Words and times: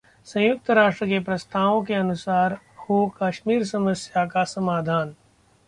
'संयुक्त 0.27 0.69
राष्ट्र 0.71 1.05
के 1.07 1.19
प्रस्तावों 1.19 1.83
के 1.83 1.93
अनुसार 1.93 2.57
हो 2.79 3.05
कश्मीर 3.21 3.63
समस्या 3.65 4.25
का 4.25 4.43
समाधान' 4.55 5.13